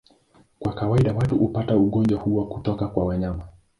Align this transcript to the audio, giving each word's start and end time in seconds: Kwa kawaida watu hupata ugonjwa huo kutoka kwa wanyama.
Kwa 0.59 0.73
kawaida 0.73 1.13
watu 1.13 1.37
hupata 1.37 1.77
ugonjwa 1.77 2.19
huo 2.19 2.45
kutoka 2.45 2.87
kwa 2.87 3.05
wanyama. 3.05 3.43